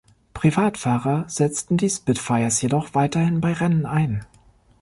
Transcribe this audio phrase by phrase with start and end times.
[0.33, 4.25] Privatfahrer setzten die Spitfires jedoch weiterhin bei Rennen ein.